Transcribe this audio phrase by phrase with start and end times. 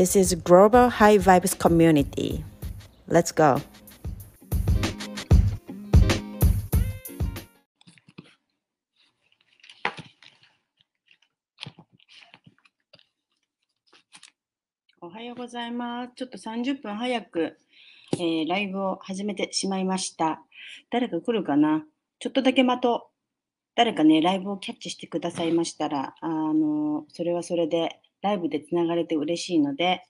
[0.00, 2.42] This is Global High Vibes Community.
[3.06, 3.60] Let's go!
[15.02, 16.12] おはようございます。
[16.16, 17.58] ちょっと30分早く、
[18.14, 20.40] えー、ライブを始めてしまいました。
[20.90, 21.84] 誰か来るかな？
[22.20, 23.02] ちょっとだけ待とう。
[23.74, 30.02] 誰かね、ライブをキャッチしてくださいましたら、あの、それはそれでライブでつながれて嬉しいので、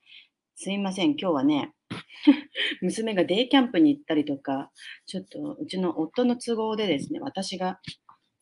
[0.57, 1.73] すいません、今日はね、
[2.83, 4.71] 娘がデイキャンプに行ったりとか、
[5.07, 7.81] ちょっとうちの夫の都合でですね、私が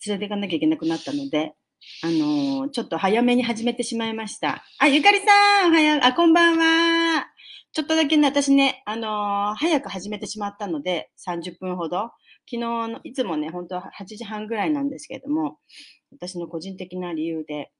[0.06, 1.55] 連れて行かなきゃいけなくなったので、
[2.02, 4.64] あのー、ちょっと早めに始めてしまいました。
[4.78, 7.27] あ、ゆかりさん、おはよう、あ、こんばんは。
[7.72, 12.10] ちょっとだけね、私ね、あのー、早く始めてしまったので、30分ほど。
[12.50, 15.58] 昨日の、いつもね、本当は8時半ぐらいなんですけれども、
[16.10, 17.70] 私の個人的な理由で、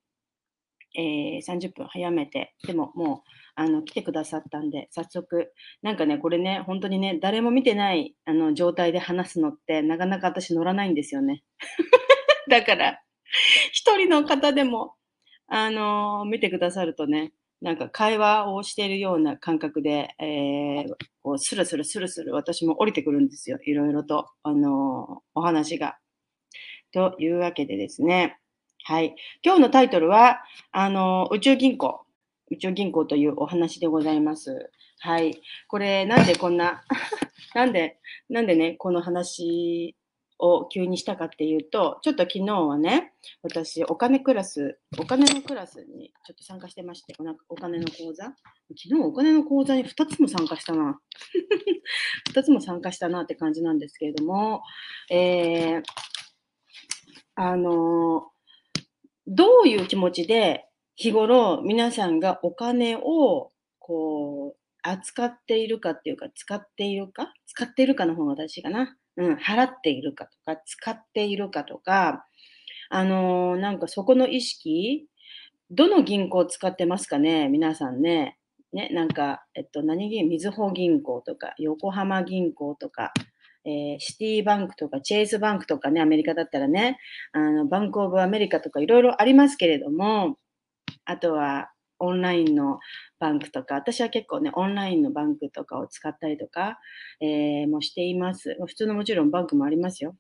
[0.95, 11.43] えー、30分早めて、でももう、あの、来てくださったんで、早速、なんかね、これね、本当にね、誰も見てないあの状態で話すのって、なかなか私乗らないんですよね。
[12.49, 13.01] だから、
[13.73, 14.95] 一人の方でも、
[15.49, 23.59] あのー、見てくださるとね、なんか会話をしているような感覚で、えー、こうスルスルスルスル私も降りてくるんですよ。
[23.65, 25.99] いろいろと、あのー、お話が。
[26.93, 28.38] というわけでですね。
[28.85, 29.15] はい。
[29.43, 30.41] 今日のタイトルは、
[30.73, 32.01] あの、宇宙銀行。
[32.51, 34.71] 宇宙銀行というお話でございます。
[35.01, 35.41] はい。
[35.69, 36.83] これ、なんでこんな
[37.55, 39.95] なんで、なんでね、この話
[40.39, 43.13] を急にしたかっていうと、ちょっと昨日はね、
[43.43, 47.15] 私、お金クラス、お金のクラスにちょっと参加してまして、
[47.49, 48.25] お金の講座。
[48.25, 48.35] 昨
[48.77, 51.01] 日お金の講座に2つも参加したな。
[52.33, 54.63] 2つも参加したなって感じなんですけれども、
[55.11, 55.83] えー、
[57.35, 58.31] あの
[59.31, 60.65] どういう気持ちで
[60.97, 67.35] 日頃皆さんがお金をこう扱っているかっていうか使っているか？
[67.47, 68.97] 使っているかの方が正しいかな？
[69.19, 72.25] うん、払っているかとか使っているかとか、
[72.89, 75.07] あのー、なんかそこの意識、
[75.71, 77.49] どの銀行を使ってますかね？
[77.49, 78.39] 皆さんね。
[78.73, 83.13] ね、なんか、えっと、何銀、みずほ銀行とか、横浜銀行とか、
[83.65, 86.99] えー、 Citibank とか Chase Bank とかね、アメリカだったらね、
[87.33, 90.37] あの Bank of America とかいろいろありますけれども、
[91.05, 92.79] あとはオンラインの
[93.19, 96.79] bank とか、私は結構ね、オンラインの bank とかを使ったりとか、
[97.21, 98.57] えー、もしています。
[98.67, 100.15] 普通のもちろん bank もありますよ。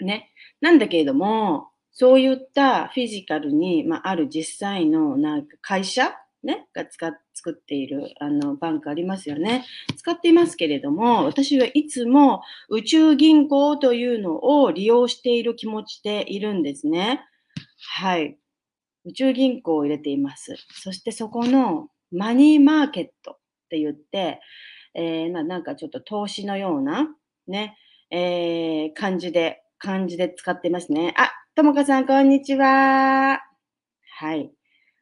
[0.00, 0.30] ね。
[0.60, 9.64] なんだけれども、そういった physical に、まあ、ある実際のなんか会社ね、が使っ作っているあの bank ありますよね。
[9.96, 17.24] 使っていますけれども、私はいつも宇宙銀行というのを利用している気持ちでいるんですね。
[17.96, 18.38] はい。
[19.04, 20.54] 宇宙銀行を入れています。
[20.70, 23.38] そしてそこのマニーマーケットっ
[23.70, 24.40] て言って、
[24.94, 27.08] えー、まあ、なんかちょっと投資のような
[27.48, 27.76] ね、
[28.10, 31.14] えー、感じで、感じで使ってますね。
[31.16, 33.40] あ、ともかさん、こんにちは。
[34.18, 34.52] はい。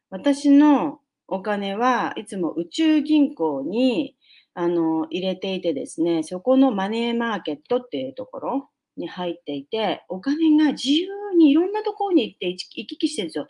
[0.09, 0.99] 私の
[1.31, 4.15] お金はいつも宇宙銀行に
[4.53, 13.47] あの入れていてですね、そこのマネーマーケットっていうところに入っていて、お金が自由にいろんなところに行って行き来してるんですよ。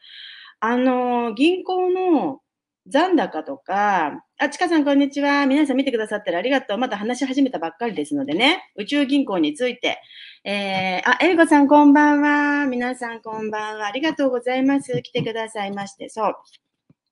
[0.59, 2.41] あの、銀行の
[2.85, 5.47] 残高とか、あ、ちかさんこんにちは。
[5.47, 6.77] 皆さん見てくださったらありがとう。
[6.77, 9.99] まだ話し始めたばっかりですのでね、宇宙銀行について。
[10.43, 12.67] えー、あ、エリコさんこんばんは。
[12.67, 13.87] 皆さんこんばんは。
[13.87, 15.01] ありがとうございます。
[15.01, 16.09] 来てくださいまして。
[16.09, 16.35] そう。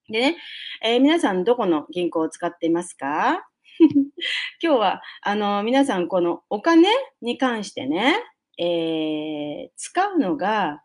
[0.10, 0.38] でね、
[0.84, 3.46] えー、皆さんどこの銀行を使っていますか？
[4.62, 6.90] 今日は、あの、皆さんこのお金
[7.22, 8.16] に関してね、
[8.58, 10.84] えー、使うのが、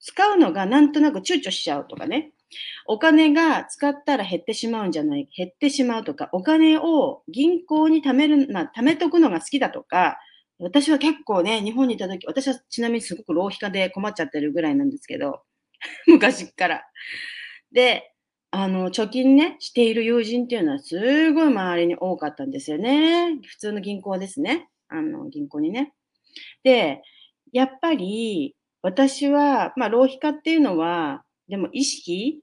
[0.00, 2.32] 使うのがなんとなく躊躇しちゃうとかね、
[2.86, 10.18] お金が使ったら減ってしまうんじゃない、減ってしまうとか、お金を銀行に貯める、まあ、貯めとくのが好きだとか、
[10.58, 15.42] 私は結構ね、日本にいた時、私はちなみにすごく浪費家で困っちゃってるぐらいなんですけど、
[16.06, 16.84] 昔から。
[17.72, 18.13] で、
[18.56, 23.36] あの、貯金ね、している友人っていうのはすごい周りに多かったんですよね。
[23.44, 24.68] 普通の銀行ですね。
[24.88, 25.92] あの、銀行にね。
[26.62, 27.02] で、
[27.52, 32.42] やっぱり、私は、まあ、浪費家っていうのは、でも意識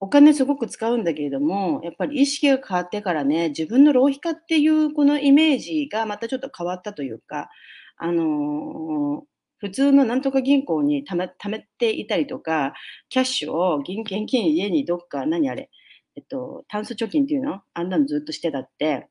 [0.00, 7.48] お金すごく使うんだけれども、やっぱり意識が変わってからね、自分の浪費家っていうこのイメージがまたちょっと変わったというか、
[7.96, 9.22] あの、
[9.62, 12.74] 普通のなんとか銀行にため貯めていたりとか、
[13.08, 15.70] キャッシュを現現金家にどっか、何あれ、
[16.16, 17.62] えっと、タンス貯金っていうの？
[17.72, 19.06] あんなのずっとしてたって、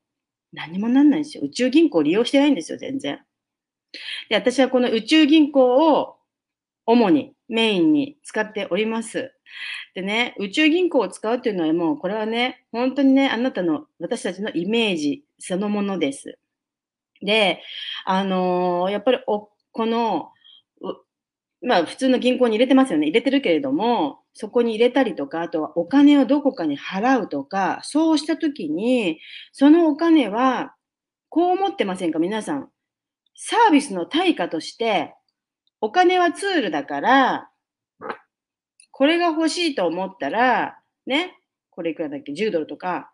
[0.51, 1.44] 何もなんないんですよ。
[1.45, 3.21] 宇宙銀行利用してないんですよ、全然。
[4.30, 6.18] で、私はこの宇宙銀行を
[6.86, 9.31] 主にメインに使っております。
[9.95, 16.38] でね、宇宙銀行を使うっていうのはもう、これはね、本当にね、あなたの、私たちのイメージそのものです。
[17.21, 17.62] で、
[18.06, 20.31] あのーやっぱりお、この、
[21.63, 23.06] まあ、普通の銀行に入れてますよね。
[23.06, 29.19] 入れてるけれども、そこに入れたりとか、あとはお金をどこかに払うとか、そうしたときに、
[29.52, 30.74] そのお金は、
[31.30, 32.19] こう思ってませんか？
[32.19, 32.69] 皆さん。
[33.36, 35.16] サービスの対価として、
[35.81, 37.50] お金はツールだから、
[38.92, 41.38] これが欲しいと思ったら、ね、
[41.69, 43.12] これいくらだっけ ?10 ドルとか、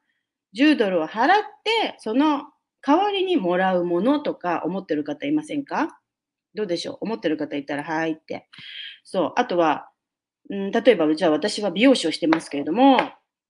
[0.56, 1.28] 10ドルを払っ
[1.64, 2.46] て、その
[2.82, 6.00] 代わりにもらうものとか思ってる方いませんか？
[6.56, 6.98] どうでしょう？
[7.02, 8.48] 思ってる方いたら、はいって。
[9.04, 9.34] そう。
[9.36, 9.90] あとは、
[10.50, 12.98] うん、例えば、じゃあ私は美容師をしてますけれども、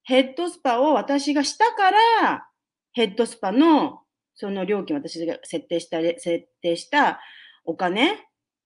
[0.04, 2.48] ヘッドスパを私がしたから、
[2.94, 4.02] ヘッドスパの
[4.36, 7.20] その料金、私が設定した、設定した
[7.66, 8.18] お金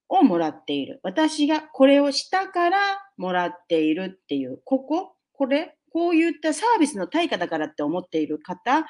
[0.10, 1.00] をもらっている。
[1.04, 2.80] 私がこれをしたから
[3.18, 5.16] もらっているっていう、ここ？
[5.34, 5.76] これ？
[5.94, 8.86] こういったサービスの対価だからって思っている方、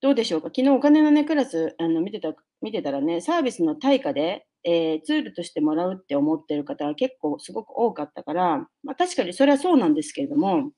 [0.00, 0.48] どうでしょうか？
[0.48, 2.34] 昨日お金のね、クラスあの見てた、
[2.64, 10.70] 見てたらね、サービスの対価で、えー、ツールとしてもらうって思ってる方が結構すごく多かったから、まあ確かにそれはそうなんですけれども、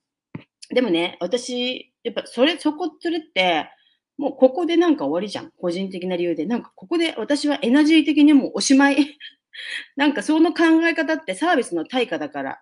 [0.70, 3.70] でもね、私、やっぱそれ、そこ、それって、
[4.18, 5.52] もうここでなんか終わりじゃん。
[5.60, 6.44] 個人的な理由で。
[6.44, 8.96] なんかここで私はエナジー的にもうおしまい。
[9.94, 12.60] なんかその考え方ってサービスの対価だから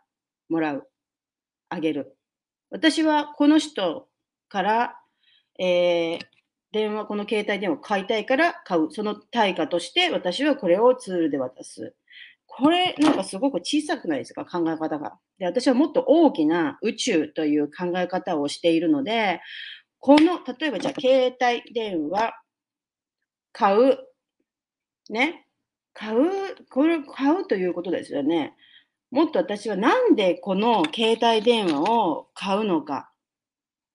[0.51, 0.91] もらう。
[1.71, 2.19] あげる。
[2.71, 4.09] 私はこの人
[4.49, 5.01] から、
[5.59, 6.21] えー、
[6.75, 8.89] 電話、この携帯電話を買いたいから買う。
[8.91, 11.95] その対価として私はこれをツールで渡す。
[12.47, 14.45] これ、なんかすごく小さくないですか？
[14.45, 15.19] 考え方が。
[15.39, 19.41] で、私はもっと大きな宇宙という考え方をしているので、
[20.01, 22.35] この、例えばじゃあ、携帯電話、
[23.53, 23.99] 買う、
[25.11, 25.47] ね、
[25.93, 26.21] 買う、
[26.71, 28.55] これ、買うということですよね。
[29.11, 33.13] もっと私はなんでこの携帯電話を買うのか、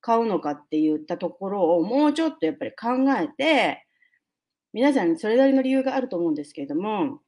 [0.01, 3.85] 買うのかって言ったところをもうちょっとやっぱり考えて、
[4.73, 7.19] 皆さんそれなりの理由があると思うんですけれども、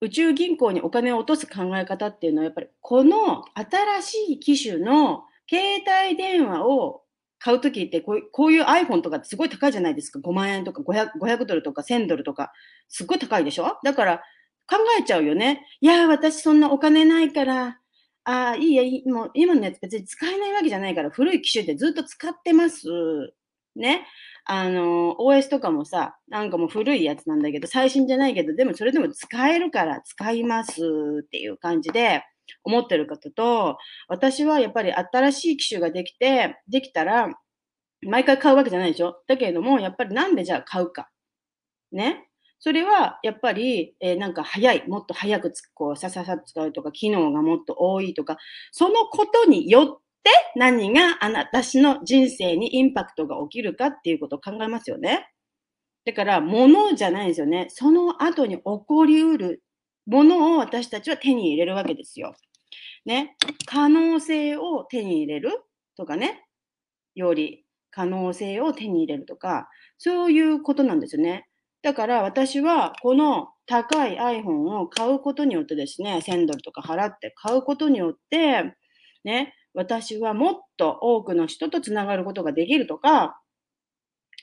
[0.00, 7.02] 宇宙銀行にお金を落とす考え方っていうのは、やっぱりこの新しい機種の携帯電話を
[7.38, 10.18] 買うときってこうこういう iPhone とかすごい高いじゃないですか。
[10.18, 12.52] 5万円とか 500, 500ドルとか1000ドルとか、
[12.88, 13.78] すっごい高いでしょ？
[13.84, 14.22] だから
[14.68, 15.66] 考えちゃうよね。
[15.80, 17.78] いや、私そんなお金ないから、
[18.26, 22.86] ああ、いいや、もう今のやつ別に使えないわけじゃないから、古い機種でずっと使ってます。
[23.74, 24.06] ね。
[24.44, 30.80] あの、OS とかもさ、なんかもう古いやつなんだけど、最新じゃないけど、でもそれでも使えるから使います
[31.24, 32.22] っていう感じで、
[32.64, 33.76] 思ってる方と、
[34.08, 37.28] 私はやっぱり新しい機種ができて、できたら、
[38.02, 39.16] 毎回買うわけじゃないでしょ？
[39.28, 41.10] だけれども、やっぱりなんでじゃあ買うか。
[41.92, 42.28] ね。
[42.64, 48.38] それは、やっぱり、えー、なんか早い、もっと早くつこう、さささ使うとか、機能がもっと多いとか、
[48.70, 55.28] そのことによって何があなたの人生にインパクトが起きるかっていうことを考えますよね。
[56.04, 57.66] だから、物じゃないですよね。
[57.68, 59.64] その後に起こりうる
[60.06, 62.36] ものを私たちは手に入れるわけですよ。
[63.04, 63.36] ね。
[63.66, 65.50] 可能性を手に入れる
[65.96, 66.46] とかね。
[67.16, 71.48] より可能性を手に入れるとか、そういうことなんですよね。
[71.82, 78.74] だから私はこの高い iPhone を買うことによってですね、1000ドルとか払って買うことによって、
[79.24, 83.40] ね、私はもっと多くの人とつながることができるとか、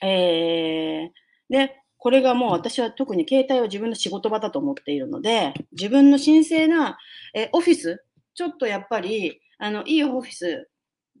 [0.02, 6.98] えー、ね、これがもう私は特に携帯を自分の仕事場だと思っているので、自分の神聖な
[7.34, 8.04] えオフィス、
[8.34, 10.70] ちょっとやっぱり、あの、いいオフィス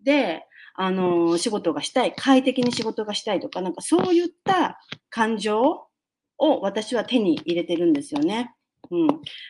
[0.02, 0.42] で、
[0.74, 4.78] あの、仕事がしたい、快適に仕事がしたいとか、なんかそういった
[5.10, 5.86] 感情
[6.40, 8.54] を私は手に入れてるんですよね。
[8.90, 9.08] うん。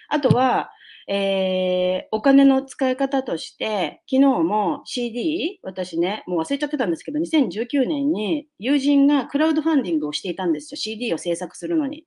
[0.09, 0.71] あとは、
[1.09, 10.77] えー、お金の使い方として、昨日も CD、私ね、もう忘れちゃってたんですけど、2019年に友人がクラウドファンディングをしていたんですよ。
[10.77, 12.05] CD を制作するのに。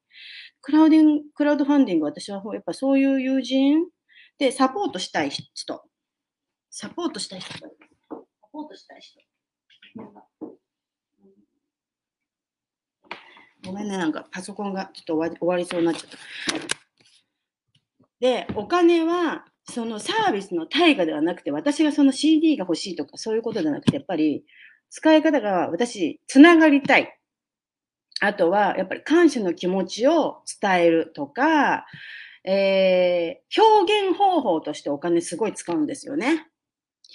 [0.62, 3.86] クラウディング、クラウドファンディング、私はやっぱそういう友人
[4.38, 5.84] でサポートしたい人。
[6.70, 7.54] サポートしたい人。
[7.54, 7.68] サ
[8.52, 9.20] ポートしたい人。
[13.65, 16.17] ごめんね、なんかパソコンがちょっと終わりそうになっちゃった。
[18.20, 24.43] で、お金はそのサービスの対価ではなくて、私がその CD が欲しいとかそういうことじゃなくて、やっぱり
[24.89, 27.17] 使い方が私、つながりたい。
[28.22, 31.86] あとは、やっぱり感謝の気持ちを伝えるとか、
[32.46, 36.48] えー、表現方法としてお金すごい使うんですよね。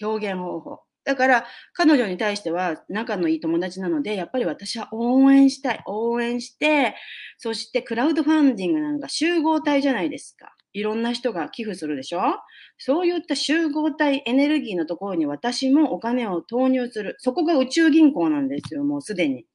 [0.01, 0.88] 表現方法。
[1.09, 5.83] だから、彼女に対しては仲のいい友達なので、やっぱり私は応援したい。
[5.87, 6.97] 応援して、
[7.39, 10.55] そしてクラウドファンディングなんか集合体じゃないですか。
[10.75, 12.21] いろんな人が寄付するでしょ？
[12.77, 17.17] そういった集合体エネルギーのところに私もお金を投入する。
[17.21, 19.47] そこが宇宙銀行なんですよ、もうすでに。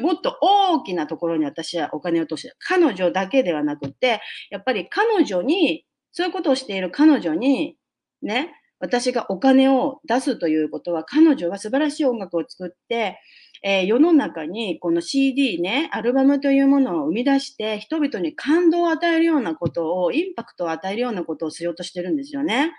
[0.00, 7.76] もっと大きなところに私はお金を投資彼女だけではなくて、やっぱり彼女に、そういうことをしている彼女に、
[8.22, 13.20] ね、私がお金を出すということは、彼女は素晴らしい音楽を作って、
[13.62, 22.72] えー、世の中にこの CD ね、アルバムというものを生み出して、人々に感動を与えるようなことを、インパクトを与えるようなことをしようとしてるんですよね。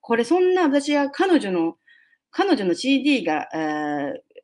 [0.00, 1.76] これ、そんな私は彼女の、
[2.32, 4.34] 彼女の CD が、えー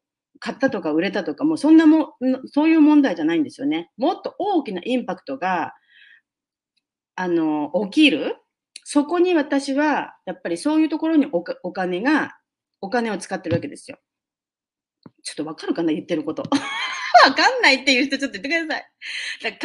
[0.42, 2.14] 買ったとか売れたとか、もうそんなも、
[2.46, 3.90] そういう問題じゃないんですよね。
[3.98, 5.74] もっと大きなインパクトが、
[7.14, 8.36] あの、起きる。
[8.92, 12.36] そこに私は、やっぱりそういうところにおお金が、
[12.80, 14.00] お金を使ってるわけですよ。
[15.22, 16.42] ちょっとわかるかな言ってること。
[17.24, 18.90] わかんないっていう人ちょっと言ってください。
[19.44, 19.58] だ考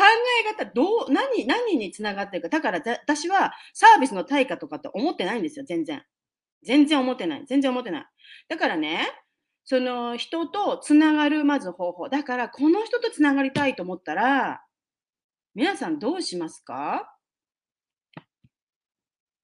[0.44, 2.50] え方、どう、何、何につながってるか。
[2.50, 6.05] だから私はサービスの対価とかって思ってないんですよ、全然。
[6.62, 7.46] 全然思ってない。
[7.48, 8.05] 全然思ってない。
[8.48, 9.10] だからね、
[9.63, 12.10] その人とつながるまず方法。
[12.10, 14.63] だから、この人とつながりたいと思ったら、
[15.55, 17.14] 皆さんどうしますか？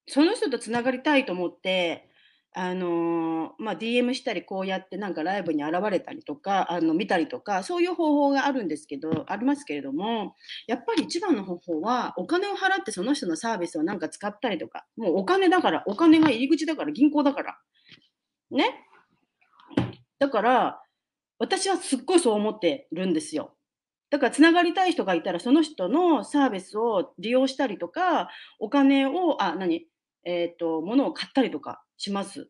[0.08, 2.12] その人とつながりたいと思って、
[2.54, 10.36] あのまあ、DM したり、こうやってなんかライブに現れたりとか、あの見たりとか、そういう方法があるんですけど、ありますけれども、
[10.68, 17.58] やっぱり一番の方法は、お金を払ってその人のサービスをなんか使ったりとか、もうお金だから、お金が入り口だから、銀行だから。
[18.52, 18.86] ね。
[20.20, 20.82] だから、
[21.40, 23.56] 私はすっごいそう思ってるんですよ。
[24.10, 28.30] だから、つながりたい人がいたら、その人のサービスを利用したりとか、
[28.60, 29.88] お金を、あ、何？
[30.24, 32.50] えっ、ー、と、物を買ったりとかします。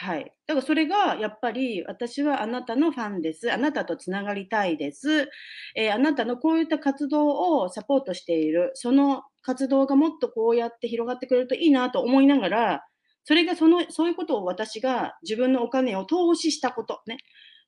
[0.00, 0.32] はい。
[0.46, 3.52] だからそれがやっぱり私はあなたのファンです。
[3.52, 5.28] あなたとつながりたいです。
[5.74, 8.70] えー、あなたのこういった活動をサポートしている。
[8.74, 12.84] その活動がもっとこうやって広がってくれるといいなと思いながら、
[13.24, 17.02] それがその、そういうことを私が自分のお金を投資したこと。
[17.08, 17.18] ね。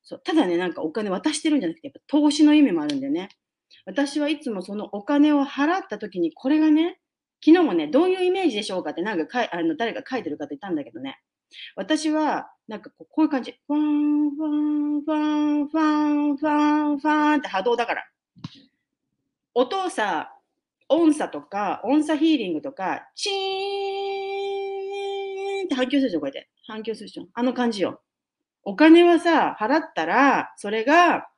[0.03, 3.29] そうただね、なんかお金渡してるんじゃなくて、やっぱ投資の意味もあるんだよね。
[3.87, 7.01] 私はいつもそのお金を払った時に、これがね、
[7.45, 11.21] 昨日もね、どういうイメージでしょうかってなんかかいあの誰か書いてる方いたんだけどね。
[11.75, 13.59] 私は、なんかこうこういう感じ。
[13.67, 16.51] ファン、ファン、ファン、ファン、ファ
[16.95, 18.05] ン、ファンって波動だから。
[19.55, 20.37] 音をさ、
[20.89, 23.33] 音差とか、音差ヒーリングとか、チー
[25.63, 26.49] ンって反響するでしょ、こうやって。
[26.67, 27.27] 反響するでしょ。
[27.35, 28.03] あの感じよ。
[28.63, 31.29] お金はさ、払ったら、それが、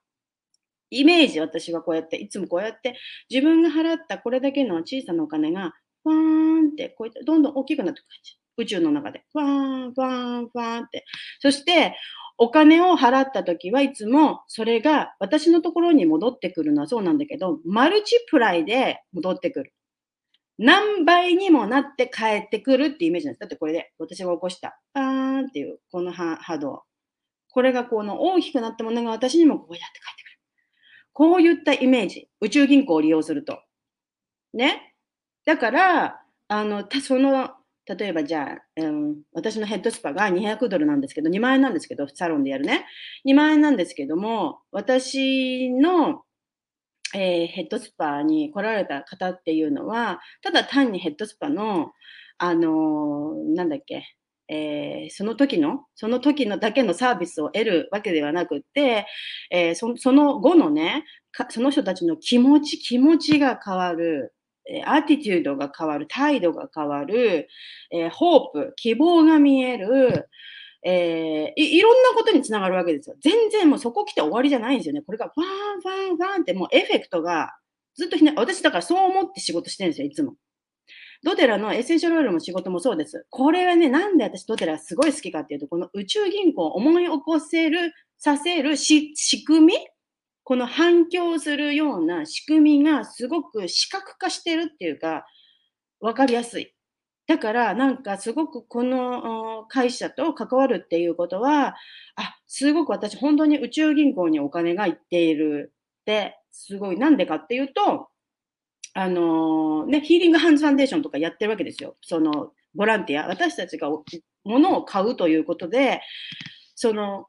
[0.91, 2.99] イメージ、私はこうやって、いつもこうやって、
[3.31, 5.73] 自分が払ったこれだけの小さなお金が、
[6.05, 8.39] ファーンって、こうやってどんどん大きくなっていく感じ。
[8.59, 9.25] 宇宙の中で。
[9.33, 9.47] ファー
[9.89, 11.05] ン、ファーン、ファーンって。
[11.41, 11.97] そして、
[12.39, 19.73] お金を払った時はいつもそれが私のところに戻ってくるのはそうなんだけど、マルチプライで戻ってくる。
[20.59, 23.41] 何倍にもなって帰ってくるってイメージなんです。
[23.41, 25.05] だってこれで私が起こした、パー
[25.45, 26.83] ンっていうこの波動。
[27.51, 30.39] これがこの大きくなったものが私にもこうやって帰ってくる。
[31.13, 32.29] こういったイメージ。
[32.41, 33.63] 宇宙銀行を利用すると。
[34.55, 34.92] ね。
[35.45, 37.51] だから、あの、たその、
[37.87, 42.87] 例えばじゃあ、うん、私のヘッドスパが200ドルなんですけど、2万円なんですけど、サロンでやるね。
[43.27, 46.23] 2万円なんですけども、私の
[47.15, 51.93] えー、ヘッドスパに来られた方っていうのは、ただ単にヘッドスパの、
[52.39, 54.05] あのー、なんだっけ、
[54.49, 59.07] えー、その時の、その時のだけのサービスを得るわけではなくて、
[59.51, 61.05] え、そその後のね
[61.51, 64.35] その人たちの気持ち、気持ちが変わる、
[64.71, 67.49] えアティチュードが変わる、態度が変わる、
[67.91, 70.29] えホープ、希望が見える、
[70.85, 73.17] えー、いいろんなことにつながるわけですよ。
[73.21, 75.03] 全然もうそこ来て終わりじゃないんですよね。
[75.03, 77.53] これがファンファンファンってもうエフェクトが
[77.95, 80.35] ずっとひね、私だからそう思って仕事してるんですよ、いつも。
[81.25, 83.27] ドテラのエッセンシャルオイルも仕事もそうです。
[83.31, 89.15] これはね、なんで私ドテラすごい好きかっていうと、この宇宙銀行を思い起こせる、させる仕
[89.45, 89.75] 組み
[90.53, 95.25] この反響するような仕組みがすごく視覚化してるっていうか、
[95.99, 96.75] わかりやすい。
[97.27, 101.69] だから、なんかすごくこの会社と関わるっていうことは、
[102.17, 108.09] あ、すごく私本当に宇宙銀行にお金が行っているって、すごい、なんでかっていうと、
[108.93, 111.97] あのね、ヒーリングハンズファンデーションとかやってるわけですよ。
[112.03, 113.89] その、ボランティア、私たちが
[114.45, 116.03] 物を買うということで、
[116.75, 117.25] その、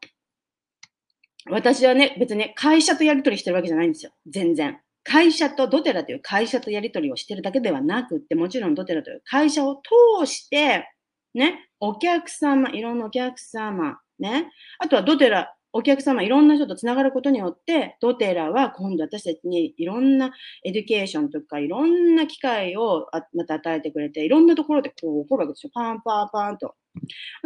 [1.49, 4.11] 私はね、別に会社とやり取りしてるわけじゃないんですよ。
[4.27, 4.79] 全然。
[5.03, 9.81] 会社とドテラという会社とやり取りをしてるだけではなくって、もちろんドテラという会社を
[10.19, 10.87] 通して、
[11.33, 20.31] ね、お客様、いろんなお客様、ね、あとは doTERRA、お客様、いろんな人とつながることによって、 doTERRA は今度私たちにいろんな
[20.63, 25.71] education とかいろんな機会をまた与えてくれて、いろんなところでこう起こるわけですよ。
[25.73, 26.75] パンパーパンと。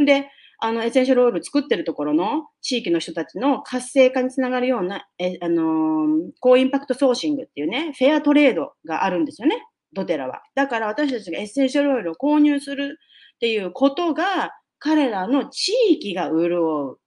[0.06, 10.42] で、あの、エッセンシャルオイル作ってるところの地域の人たちの活性化につながるような、え、あの、 Co-Impact Sourcing っていうね、フェアトレードがあるんですよね、 doTERRA は。
[10.56, 12.98] だから私たちがエッセンシャルオイルを購入する
[13.36, 16.98] っていうことが、彼らの地域が潤う。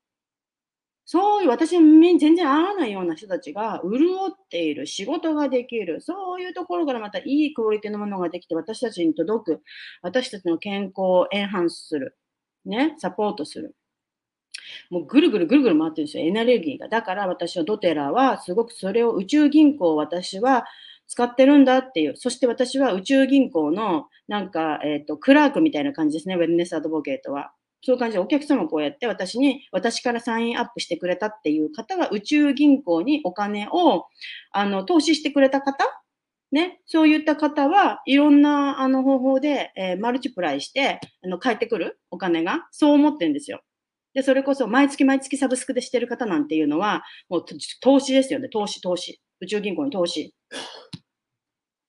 [1.05, 9.63] そういう私に全然合わないような人たちが潤っている、仕事ができる、そういうところからまたいいクオリティのものができて私たちに届く、
[10.03, 12.17] 私たちの健康をエンハンスする。
[12.65, 13.75] ね、サポートする。
[14.91, 16.89] もうぐるぐるぐるぐる回ってるんですよ、エネルギーが。
[16.89, 20.65] だから私はドテラはすごくそれを宇宙銀行を私は
[21.07, 22.17] 使ってるんだっていう。
[22.17, 27.53] そして私は宇宙銀行のなんか、えっ、ー、と、クラークみたいな感じですね、ウェルネスアドボケートは。
[27.83, 34.07] そういう感じでお客様こうやって私に、私からサインアップしてくれたっていう方が宇宙銀行にお金を、
[34.53, 35.85] あの、投資してくれた方
[36.53, 43.63] ね、そういった方はいろんなあの方法で、えー、マルチプライして、あの、帰ってくるお金が、そう思ってるんですよ。
[44.15, 47.45] で、それこそ毎月毎月サブスクでしてる方なんていうのは、もう
[47.81, 48.49] 投資ですよね。
[48.49, 49.21] 投資、投資。
[49.41, 50.35] 宇宙銀行に投資。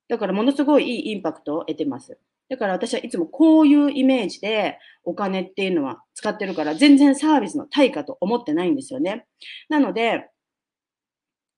[0.07, 2.19] だからものすごいいいインパクトを得てます。
[2.49, 9.25] だから私はいつもこういうイメージでお金っていうのは使ってるから、全然サービスの対価と思ってないんですよね。
[9.69, 10.29] なので、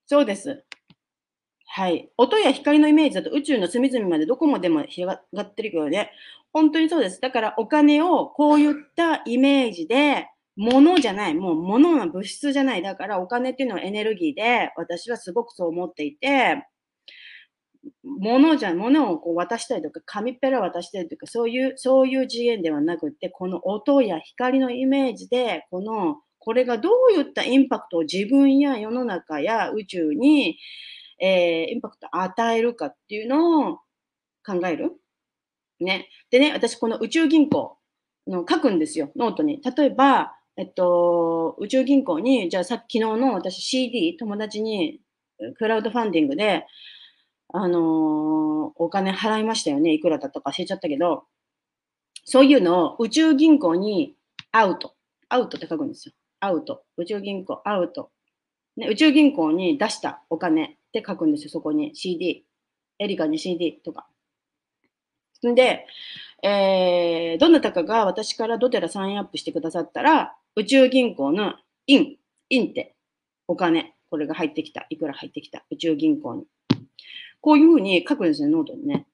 [0.06, 0.64] そうです。
[1.76, 2.12] はい。
[2.18, 6.12] 音や光のイメージだと宇宙の隅々までどこまでも広がってるけどね。
[6.54, 7.20] 本当にそうです。
[7.20, 12.84] だからお金をこういったイメージで、物じゃない、もう物の物質じゃない。
[12.84, 16.64] だからお金っていうのはエネルギーで、私はすごくそう思っていて、
[18.04, 30.60] 物じゃ、物をこう渡したりとか、紙ペラ渡したりとか、そういう、そういう次元ではなくて、この音や光のイメージで、この、これがどういったインパクトを自分や世の中や宇宙に、
[31.26, 33.78] えー、インパクト与えるかっていうのを
[34.46, 34.92] 考える？
[35.80, 36.10] ね。
[36.30, 37.78] でね、私この宇宙銀行
[38.28, 39.62] の書くんですよ、ノートに。
[39.62, 45.00] 例えば、えっと、宇宙銀行に、じゃあさっき昨日の私 CD、友達に
[45.58, 46.66] クラウドファンディングで、
[47.54, 47.82] あのー、
[48.76, 49.94] お金払いましたよね。
[49.94, 51.24] いくらだったか忘れちゃったけど、
[52.26, 54.16] そういうのを宇宙銀行に
[54.52, 54.94] アウト。
[55.30, 56.14] アウトって書くんですよ。
[56.40, 56.84] アウト。
[56.98, 58.12] 宇宙銀行アウト。
[58.76, 62.46] ね、宇宙銀行に出したお金って書くんですよ、そこに CD。
[63.00, 64.08] エリカに CD とか。
[65.46, 65.88] んで、
[66.44, 71.56] えー、どなたかが私からドテラサインアップしてくださったら、宇宙銀行の
[71.88, 72.96] in、in って
[73.48, 76.46] お金、これが入ってきた、いくら入ってきた、宇宙銀行に。
[77.42, 79.08] こういうふうに書くんですよ、ノートにね。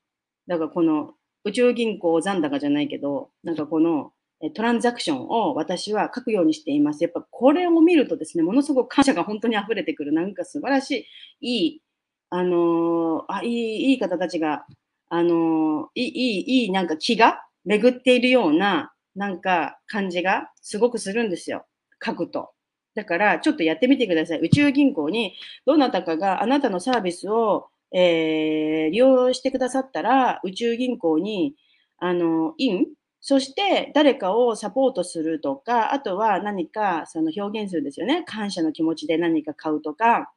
[0.48, 1.14] だからこの
[1.46, 4.12] 宇宙銀行残高じゃないけど、なんかこの
[4.56, 7.04] transaction を私は書くようにしています。
[7.04, 11.08] やっぱこれを見るとですね、ものすごく感謝が本当に溢れてくる、なんか素晴らし
[11.42, 11.82] い、いい、
[12.30, 14.66] あのー、あ、いい、いい方たちが、
[15.10, 21.66] あのー、いい、いい、なんか気が巡っているような、なんか感じがすごくするんですよ。
[22.04, 22.52] 書くと。
[22.96, 24.40] だから、ちょっとやってみてください。
[24.40, 31.56] 宇宙銀行に、どなたかがあなたのサービスを、えー、利用してくださったら、宇宙銀行に、
[31.98, 32.86] あの、イン
[33.22, 38.24] そして誰かをサポートするとか、あとは何かその表現するんですよね。
[38.26, 40.32] 感謝の気持ちで何か買うとか、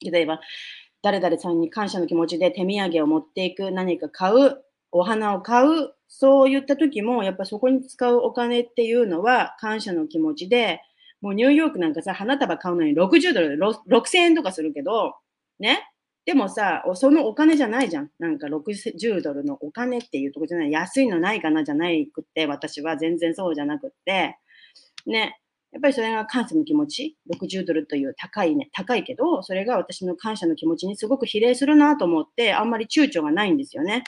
[0.00, 0.40] 例えば
[1.02, 10.80] 誰々さんに感謝の気持ちで手土産を持っていく、何か買う、お花を買う、そういった時も、やっぱそこに使うお金っていうのは感謝の気持ちで、
[11.20, 15.14] もうニューヨークなんかさ、花束買うのに60ドルで6000円とかするけど、
[15.58, 15.82] ね、
[16.26, 18.10] でもさ、そのお金じゃないじゃん。
[18.18, 20.72] なんか60ドルのお金っていうとこじゃない。
[20.72, 24.38] 安いのないかなじゃないくって、私は全然そうじゃなくって、
[25.06, 25.38] ね。
[25.72, 34.04] やっぱりそれが感謝の気持ち、60ドルという高いね、高いけど、それが私の感謝の気持ちにすごく比例するなと思って、あんまり躊躇がないんですよね。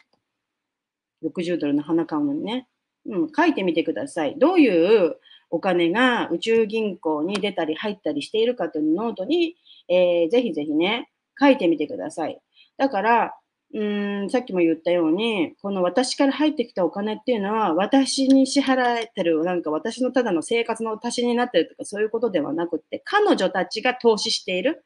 [1.25, 2.69] 60ドルの花買うのにね。
[3.07, 4.39] うん、書いてみてください。
[4.39, 5.17] どういう
[5.51, 9.57] お金が宇宙銀行に出たり入ったりしているかというノートに、
[9.89, 12.41] えー、ぜひぜひね、書いてみてください。
[12.77, 13.35] だから、
[13.75, 24.85] うーん、さっきも言ったように、この私から入ってきたお金っていうのは、私に支払えてる、なんか私のただの生活の足しになってるとか、そういうことではなくって、彼女たちが投資している。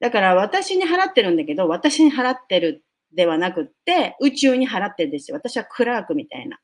[0.00, 5.36] だから私に払ってるんだけど、私に払ってるではなくって、宇宙に払ってるんですよ。
[5.36, 6.58] 私はクラークみたいな。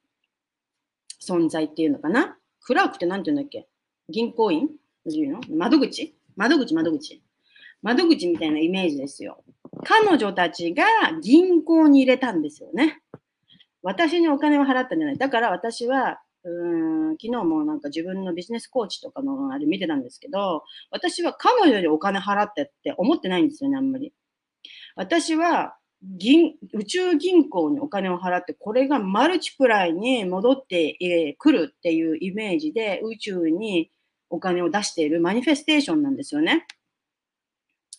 [1.26, 2.36] 存在っていうのかな。
[2.60, 3.66] クラークって何て言うんだっけ？
[4.08, 4.68] 銀行員？
[5.06, 5.40] いうの？
[5.56, 6.14] 窓口？
[6.36, 7.22] 窓口、窓口。
[7.82, 9.44] 窓口みたいなイメージですよ。
[9.84, 10.84] 彼女たちが
[11.22, 13.00] 銀行に入れたんですよね。
[13.82, 15.18] 私にお金を払ったんじゃない。
[15.18, 24.12] だから私は、うん昨日もなんか自分のビジネスコーチとかのあれ見てたんですけど、私は彼女にお金払ってって思ってないんですよね、あんまり。
[24.94, 33.90] 私は銀宇宙銀行にお金を払って、これがマルチプライに戻ってくるっていうイメージで宇宙に
[34.30, 36.66] お金を出しているマニフェステーションなんですよね。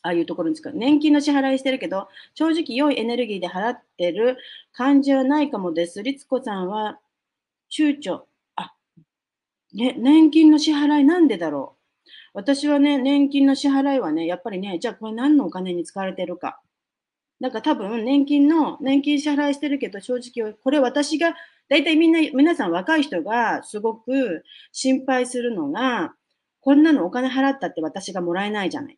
[0.01, 0.73] ああいうところに使う。
[0.73, 4.37] 年金の支払いしてるけど、正直良いエネルギーで払ってる
[4.71, 6.03] 感じはないかもです。
[6.03, 6.99] 律子さんは、
[7.71, 8.21] 躊躇。
[8.55, 8.73] あ、
[9.73, 11.79] ね、年金の支払いなんでだろう。
[12.33, 16.61] 私はね、年金の支払いはね、やっぱりね、じゃあこれ何のお金に使われてるか。
[17.39, 21.35] なんか多分、年金の、年金支払いしてるけど、正直、これ私が、
[21.69, 26.13] 大体みんな、皆さん若い人がすごく心配するのが、
[26.61, 28.97] こんなのお金払ったって私がもらえないじゃない。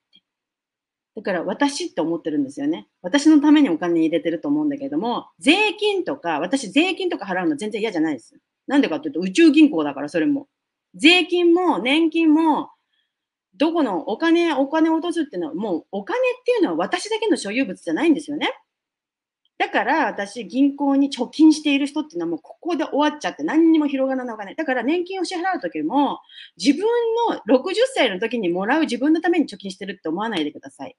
[1.16, 2.88] だから私って思ってるんですよね。
[3.02, 8.38] 私のためにお金入れてると思うんだけども、税金とか、私税金とか払うの全然嫌じゃないです。
[8.68, 10.48] なんでかっていうと宇宙銀行だからそれも。
[10.96, 12.70] 税金も年金も、
[13.56, 18.50] どこのお金、お金を落とすっていうのはもうお金っていうのは私だけの所有物じゃないんですよね。
[19.62, 24.56] だから私、銀行に貯金している人っていうのはもうここで終わっちゃって何にも広がらないお金。
[24.56, 26.20] だから年金を支払うときも
[26.58, 26.84] 自分
[27.30, 30.98] の60歳の時にもらう自分のために貯金してるって思わないでください。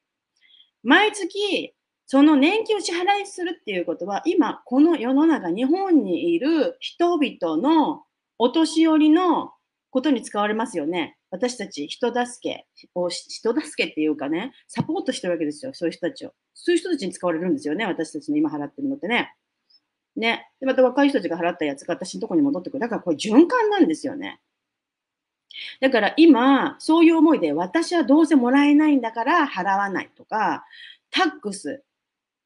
[0.84, 1.74] 毎月、
[2.06, 8.04] その年金を支払いするっていうことは今この世の中日本にいる人々の
[8.38, 9.50] お年寄りの
[9.92, 11.18] ことに使われますよね。
[11.30, 16.32] 私たち人助けを、人助けっていうかね、サポートしてるわけですよ、そういう人たちを。
[16.54, 19.34] そういう人たちに使われるんですよね、私たちの今払ってるのってね。
[20.16, 20.48] ね。
[20.60, 22.80] で、また若い人たちが払ったやつが私のとこに戻ってくる。
[22.80, 24.40] だからこれ循環なんですよね。
[25.80, 30.64] だから今、そういう思いで私はどうせもらえないんだから払わないとか、
[31.10, 31.84] タックス、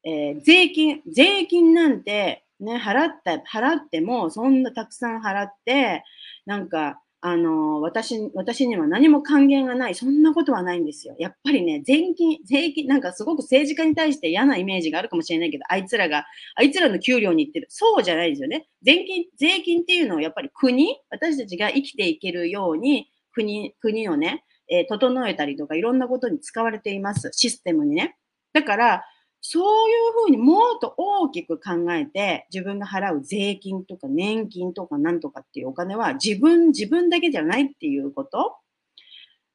[0.03, 6.03] えー、税金、税金なんてね、払った、払ってもそんなたくさん払って、
[6.45, 9.95] なんかあの、私、私には何も還元がない。
[9.95, 11.15] そんなことはないんですよ。
[11.17, 16.25] やっぱりね、税金、税金、なんかすごく政治家に対して嫌なイメージがあるかもしれないけど、あいつらが、
[16.55, 17.67] あいつらの給料に行ってる。
[17.69, 18.67] そうじゃないですよね。
[18.83, 27.29] 税金、税金っていうのはやっぱり国、私たちが生きていけるように、国、国をね、えー、整えたりとかいろんなことに使われています。
[27.33, 28.15] システムにね。
[28.53, 29.03] だから、
[29.49, 38.57] そういうふうにもっと大きく考えて、自分が払う税金とか年金とかなんとかっていうお金は自分、自分だけじゃないっていうこと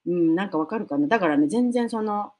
[0.07, 1.09] うん、なんかわかるかな？
[1.09, 2.33] だからね、全然その、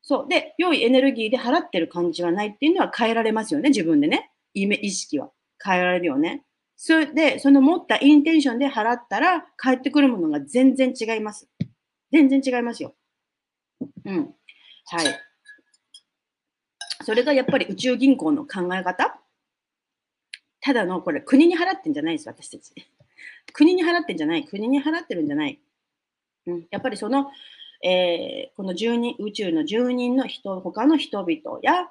[0.00, 0.28] そう。
[0.28, 4.30] で、良いエネルギーで払ってる感じはないっていうのは変えられますよね、自分でね。
[4.54, 6.44] 意意識は変えられるよね。
[6.76, 11.48] それで、その持ったインテンションで払ったら、返ってくるものが全然違います。
[12.12, 12.94] 全然違いますよ。
[14.04, 14.34] うん。
[14.86, 15.31] はい。
[17.02, 19.18] それがやっぱり宇宙銀行の考え方？
[20.60, 22.72] ただの、これ国に払ってんじゃないです、私たち。
[23.52, 24.44] 国に払ってんじゃない。
[24.44, 25.60] 国に払ってるんじゃない。
[26.46, 27.30] うん、やっぱりその、
[27.84, 31.88] えー、この住人、宇宙の住人の人、他の人々や、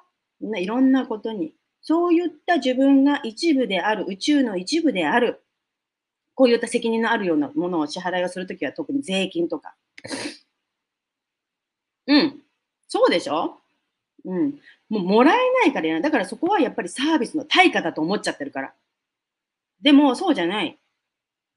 [0.58, 5.42] いろんなことに、そういった自分が一部である、宇宙の一部である、
[6.34, 9.74] こういった責任のあるようなものを支払いをするときは特に税金とか。
[12.06, 12.42] うん。
[12.88, 13.61] そうでしょ？
[14.24, 14.58] うん。
[14.88, 18.74] もうもらえないからやだからそこはやっぱりサービスの対価だと思っちゃってるから。
[19.80, 20.78] でも、そうじゃない。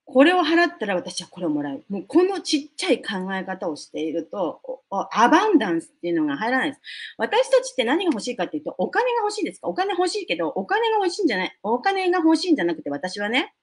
[0.08, 1.84] これを払ったら私はこれをもらう。
[1.90, 4.62] もうこのちっちゃい考え方をしていると、
[5.12, 6.82] アバンダンスっていうのが入らないです。
[7.18, 9.68] 私たちって何が欲しいかっていうと、お金が欲しいですか？
[9.68, 13.56] お金欲しいけど、お金が欲しいんじゃない、お金が欲しいんじゃなくて、私はね、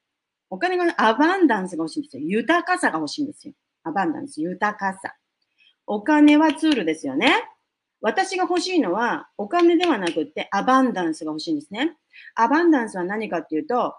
[0.51, 2.23] お金が、アバンダンスが欲しいんですよ。
[2.25, 3.55] 豊かさが欲しいんですよ。
[3.85, 5.15] アバンダンス、豊かさ。
[5.87, 7.33] お金はツールですよね。
[8.03, 11.97] 私が欲しいのはお金ではなくってアバンダンスが欲しいんですね。
[12.35, 13.95] アバンダンスは何かっていうと、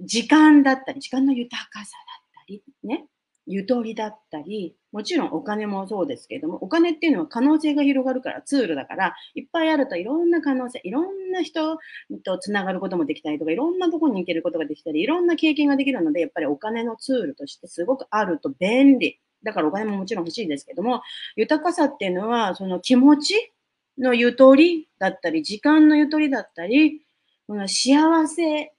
[0.00, 1.96] 時間だったり、時間の豊かさ
[2.34, 3.06] だったり、ね、
[3.46, 11.78] ゆとりだったり、もちろんお金もそうですけれども、お金っていうのは可能性が広がるからツールだから、いっぱいあるといろんな可能性、いろんな人
[12.24, 19.20] とつながることもできたりとか、いろんなところに行けることができたり、いろんな経験ができるので、やっぱりお金のツールとしてすごくあると便利。
[19.44, 21.02] だからお金ももちろん欲しいんですけども、
[21.36, 23.52] 豊かさっていうのは、その気持ち
[23.98, 27.02] のゆとりだったり、時間のゆとりだったり、
[27.46, 28.72] この幸せ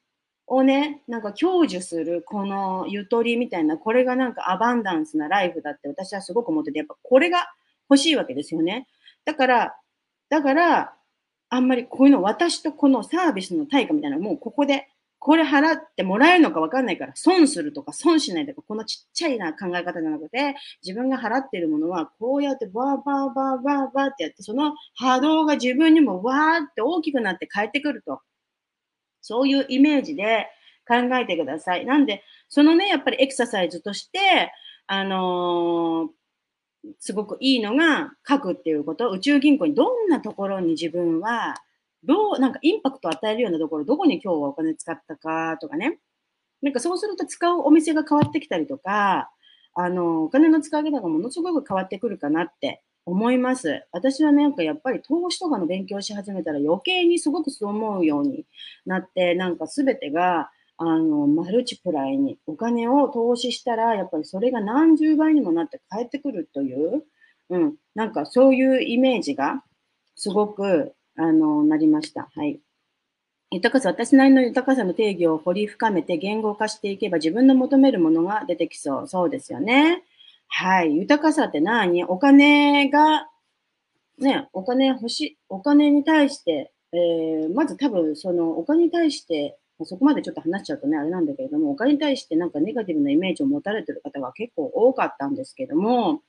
[0.48, 7.48] をね、なんか享受するこのゆとりみたいな、これがなんかアバンダンスなライフだって私はすごく思ってて、やっぱこれが
[7.90, 8.88] 欲しいわけですよね。
[9.26, 9.76] だから、
[10.30, 10.94] だから、
[11.50, 14.88] あんまりこういうの私とこのサービスの対価みたいなもうここで
[15.24, 20.56] これ払ってもらえるのか分かんないから、損するとか損しないとか、このちっちゃいな考え方じゃなくて、
[20.86, 28.20] 自分が払っているものは、こうやってバーバーバーバーバーってやって、その波動が自分にもわーって大きくなって帰ってくると。
[29.22, 30.48] そういうイメージで
[30.86, 31.86] 考えてください。
[31.86, 34.52] なんで、そのね、やっぱりエクササイズとして、
[34.88, 41.56] あのー、すごくいいのが書くっていうこと、宇宙銀行にどんなところに自分は
[42.04, 46.00] どう、なんかインパクトを与えるようなところ、どこに今日はお金使ったかとかね。
[46.62, 49.30] なんかそうすると使うお店が変わってきたりとか、
[49.76, 53.86] あの、お金の使い方がものすごく変わってくるかなって思います。
[53.92, 58.46] 私はなんかやっぱり投資とかの勉強し始めたら余計にすごくそう思うように
[58.86, 67.04] なって、なんか全てが、あの、マルチプライにお金を投資したら、やっぱりそれが何十倍にもなって返ってくるという、
[67.50, 69.64] うん、なんかそういうイメージが
[70.16, 72.30] すごくあの、なりました。
[72.36, 72.60] はい。
[73.52, 79.08] 豊かさ、私なりの豊かさの定義を掘り深めて言語化していけば自分の求めるものが出てきそう。
[79.08, 80.04] そうですよね。
[80.48, 80.96] はい。
[80.96, 82.04] 豊かさって何？
[82.04, 83.28] お金が、
[84.18, 96.22] ね、お金欲しい、お金に対して、えー、まず多分そのお金に対して、そこまでちょっと話しちゃうとね、あれなんだけれども、お金に対してなんかネガティブなイメージを持たれてる方が結構多かったんですけども、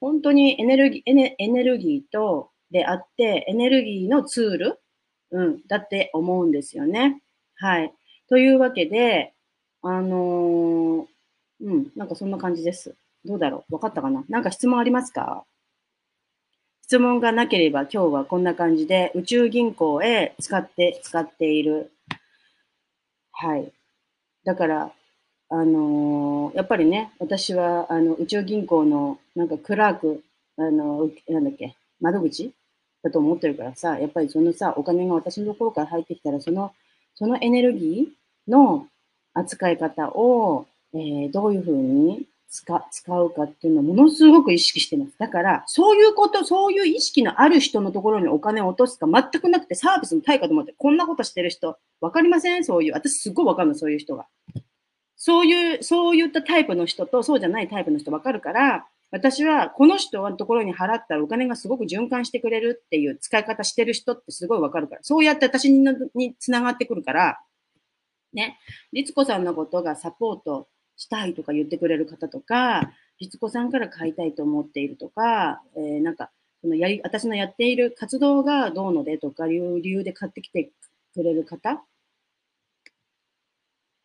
[0.00, 4.80] 本当にエネルギー、エネエネルギーとであって、エネルギーのツール、
[5.30, 7.22] うん、だって思うんですよね。
[7.56, 7.92] はい。
[8.28, 9.34] というわけで、
[9.82, 11.06] あのー、
[11.60, 12.94] うん、なんかそんな感じです。
[13.24, 13.74] どうだろう？
[13.74, 14.24] わかったかな？
[14.28, 15.44] なんか質問ありますか？
[16.82, 21.92] 質問がなければ今日はこんな感じで宇宙銀行へ使って使っている。
[23.32, 23.72] はい。
[24.44, 24.92] だから、
[25.48, 30.22] あのー、やっぱりね、私はあの宇宙銀行のなんかクラーク、
[30.56, 32.52] あの、なんだっけ、窓口
[33.02, 36.72] だと思ってるからさ、やっぱりそのさ、お金が私のところから入ってきたら、その、
[37.14, 38.86] そのエネルギーの
[39.34, 45.12] 扱い方を、えー、どういうふうに使使うかっていうのをものすごく意識してます。
[45.18, 52.64] だから、そういうこと、そういう意識のある人のところにお金を落とすか全くなくて、サービスの対価と思って、こんなことしてる人、わかりません？
[52.64, 52.92] そういう。
[52.92, 54.26] 私すっごいわかるの、そういう人が。
[55.16, 67.40] そういう、そういったタイプの人と、そうじゃないタイプの人わかるから、私はこの人のところに払ったらお金がすごく循環してくれるっていう使い方してる人ってすごいわかるから、そうやって私にに繋がってくるから、
[68.32, 68.58] ね、
[68.92, 80.70] 律子さんのことがサポートしたいとか言ってくれる方とか、律子さんから買いたいと思っているとか、えー、なんか、そのやり、私のやっている活動がどうのでとかいう理由で買ってきて
[81.14, 81.82] くれる方？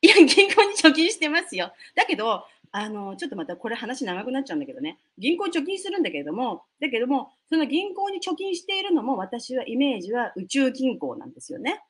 [0.02, 1.74] いや、銀行に貯金してますよ。
[1.96, 11.84] だけど、あの、ちょっとまたこれ話長くなっちゃうんだけどね、銀行貯金するんだけれども、だけども、その銀行に貯金しているのも私はイメージは宇宙銀行なんですよね。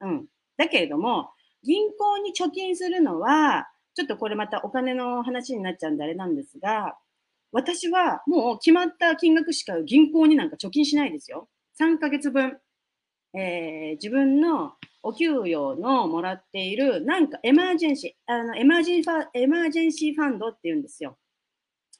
[0.00, 0.26] うん。
[0.56, 1.30] だけれども、
[1.62, 6.96] 銀行に貯金するのは、ちょっとこれまたお金の話になっちゃうんであれなんですが、
[7.52, 11.48] 私はもう決まった金額しか銀行になんか貯金しないですよ。
[11.78, 12.58] 3ヶ月分。
[13.34, 21.18] えー、自分のお給料のもらっている、なんかエマージェンシー、あのエマージェンファエマージェンシーファンドって言うんですよ。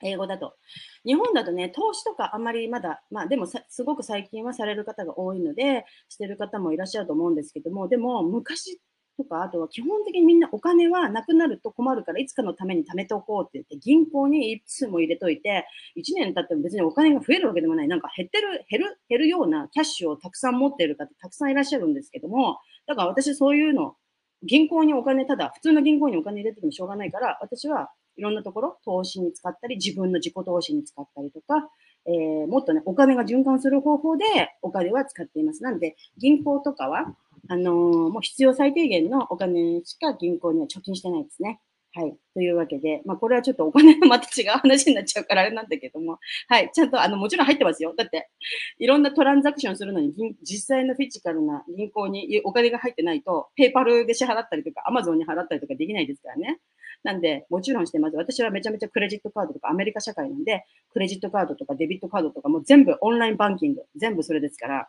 [0.03, 0.57] 英語だと。
[1.05, 8.81] 日本だとね、投資とかあんまりまだ、まあでもすごく最近はされる方が多いので、してる方もいらっしゃると思うんですけども、でも昔
[9.23, 23.97] とか、あとは基本的にみんなお金はなくなると困るから、いつかのために貯めておこうって言って、銀行にいつも入れといて、1年経っても別にお金が増えるわけでもない、なんか減ってる、減る、減るようなキャッシュをたくさん持っている方、たくさんいらっしゃるんですけども、だから私そういうの、
[24.43, 31.69] 銀行にお金、ただ普通の銀行にお金入れててもしょうがないから、私はいろんなところ、投資に使ったり、自分の自己投資に使ったりとか、
[32.07, 34.25] えー、もっとね、お金が循環する方法で
[34.61, 35.63] お金は使っています。
[35.63, 37.15] なので、銀行とかは、
[37.49, 37.75] あのー、
[38.11, 41.61] もう必要最低限のお金しか銀行には貯金してないですね。
[41.95, 42.17] はい。
[42.33, 46.71] というわけで、まあ、これはちょっとお金の また違う話になっちゃうからあれなんだけども、はい。
[46.73, 47.93] ちゃんと、あの、もちろん入ってますよ。
[47.95, 48.31] だって、
[48.79, 56.61] いろんなトランザクションするのに、実際のフィジカルな銀行にお金が入ってないと、ペーパルで支払ったりとか、アマゾンに払ったりとかできないですからね。
[57.03, 58.17] なんで、もちろんしてます。
[58.17, 64.89] 私はめちゃめちゃクレジットカードとか、アメリカ社会なんで、クレジットカードとかデビットカードとかも全部オンラインバンキング、全部それですから、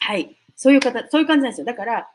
[0.00, 0.36] はい。
[0.56, 1.64] そういう方、そういう感じなんですよ。
[1.66, 2.10] だから、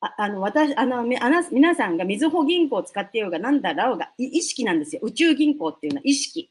[0.00, 5.00] ああの、私、あの、あな、皆さんがみずほ銀行を使ってようが、なんだろうが、意識なんですよ。
[5.02, 6.50] 宇宙銀行っていうのは意識。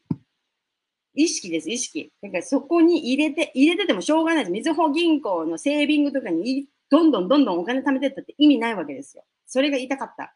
[1.14, 2.12] 意識です、意識。
[2.22, 4.52] だからそこに入れて、入れててもしょうがないです。
[4.52, 9.24] みずほ銀行のセービングとかにどんどんどんどんお金貯めてったって意味ないわけですよ。
[9.46, 10.34] それが言いたかった。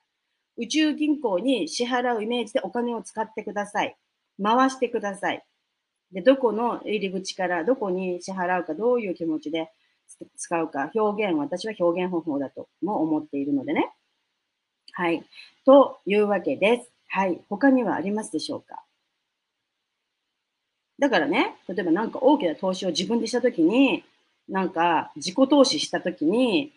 [0.57, 3.95] 宇宙銀行に支払うイメージでお金を使ってください。
[4.41, 5.45] 回してください。
[6.11, 9.71] で、どこの入り口からどこに支払うか、どういう気持ちで、
[10.37, 13.91] 使うか、表現、私は表現方法だとも思っているのでね。
[14.93, 15.23] はい。
[15.65, 16.91] というわけです。
[17.07, 17.41] はい。
[17.49, 18.83] 他にはありますでしょうか？
[20.97, 24.03] だからね、例えばなんか大きな投資を自分でしたときに、
[24.47, 26.71] なんか自己投資したときに、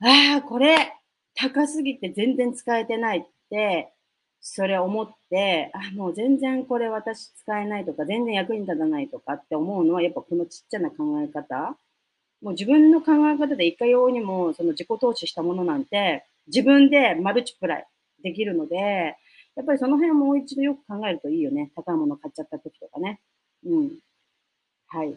[0.00, 0.94] ああ、これ
[1.34, 3.92] 高すぎて全然使えてないって、
[4.40, 11.76] それ思って、あ、もう全然これ私使えないとか、全然役に立たないとかって思うのは、やっぱこのちっちゃな考え方。
[12.40, 17.86] もう自分の考え方でいかようにも、その自己投資したものなんて、自分でマルチプライ
[18.22, 19.16] できるので、
[19.56, 21.72] やっぱりその辺をもう一度よく考えるといいよね。
[21.74, 23.20] 高いもの買っちゃった時とかね。
[23.66, 23.90] うん。
[24.86, 25.16] はい。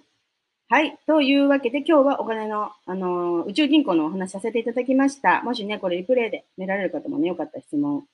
[0.67, 0.97] はい。
[1.05, 5.43] というわけで、今日はお金の、あのー、宇宙銀行のお話させていただきました。
[5.43, 8.05] もしね、これリプレイで見られる方もね、よかった質問、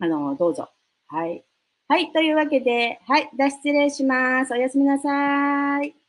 [0.00, 0.68] あのー、どうぞ。
[1.06, 1.44] はい。
[1.88, 2.12] はい。
[2.12, 3.30] というわけで、はい。
[3.38, 4.52] 脱失礼します。
[4.52, 6.07] おやすみなさい。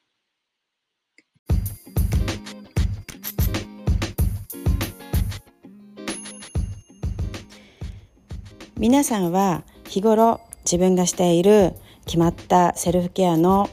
[8.80, 11.74] 皆さんは日頃自分がしている
[12.06, 13.70] 決まったセルフケアの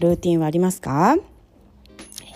[0.00, 1.16] ルーティンはありますか？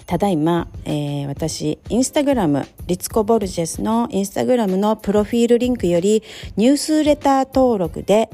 [0.07, 6.23] ただいま、えー、私、インスタグラム、リツコ・ボルジェスのインスタグラムのプロフィールリンクより
[6.57, 8.31] ニュースレター登録で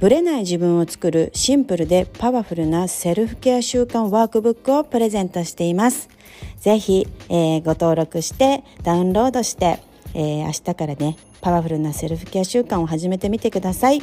[0.00, 6.08] ブレない自分を作るシンプルでパワフルなセルフケア習慣ワークブックをプレゼントしています。
[6.58, 9.78] ぜひ、えー、ご登録してダウンロードして、
[10.18, 14.02] えー、明日からねパワフルなセルフケア習慣を始めてみてください。